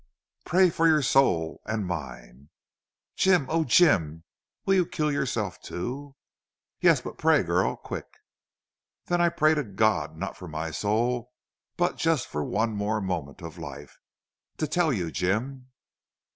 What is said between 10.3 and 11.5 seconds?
for my soul